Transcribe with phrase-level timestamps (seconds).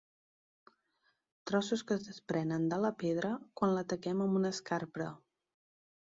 [1.49, 5.11] Trossos que es desprenen de la pedra quan l'ataquem amb una escarpra.